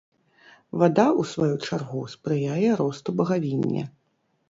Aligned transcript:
Вада, 0.83 1.05
у 1.25 1.27
сваю 1.33 1.51
чаргу, 1.67 2.03
спрыяе 2.17 2.75
росту 2.83 3.19
багавіння. 3.23 3.83